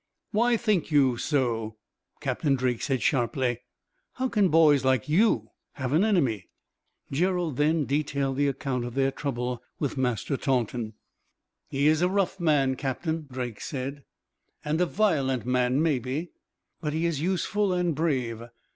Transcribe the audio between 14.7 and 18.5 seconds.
a violent man, maybe, but he is useful and brave.